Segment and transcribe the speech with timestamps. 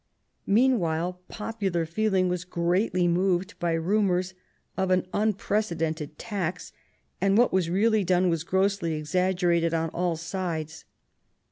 [0.47, 4.33] Meanwhile popular feeling was greatly moved by rumours
[4.75, 6.73] of an unprecedented tax,
[7.21, 10.85] and what was really done was grossly exaggerated on all sides.